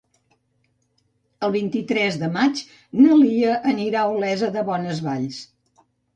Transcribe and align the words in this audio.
El 1.47 1.53
vint-i-tres 1.55 2.17
de 2.21 2.29
maig 2.39 2.63
na 3.03 3.19
Lia 3.21 3.53
anirà 3.75 4.01
a 4.07 4.17
Olesa 4.17 4.53
de 4.59 4.67
Bonesvalls. 4.73 5.41